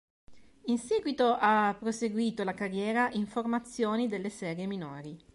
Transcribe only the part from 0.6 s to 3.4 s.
In seguito ha proseguito la carriera in